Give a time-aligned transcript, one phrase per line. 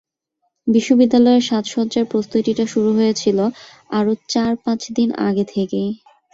[0.67, 3.37] বিশ্ববিদ্যালয়ের সাজসজ্জার প্রস্তুতিটা শুরু হয়েছিল
[3.89, 5.89] আরও চার পাঁচ দিন আগে থেকেই।